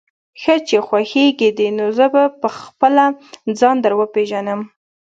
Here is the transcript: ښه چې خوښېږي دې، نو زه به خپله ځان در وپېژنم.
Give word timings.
ښه 0.41 0.55
چې 0.67 0.77
خوښېږي 0.87 1.49
دې، 1.57 1.67
نو 1.77 1.85
زه 1.97 2.05
به 2.41 2.49
خپله 2.63 3.05
ځان 3.59 3.75
در 3.83 3.93
وپېژنم. 3.99 4.61